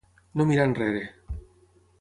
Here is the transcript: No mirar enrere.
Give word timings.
No 0.39 0.47
mirar 0.51 0.65
enrere. 0.71 1.05